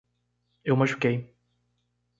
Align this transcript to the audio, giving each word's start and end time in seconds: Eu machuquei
Eu 0.65 0.75
machuquei 0.75 1.31